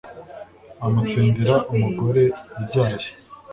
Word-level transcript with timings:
amutsindira 0.85 1.55
umugore 1.73 2.23
ubyaye 2.61 3.09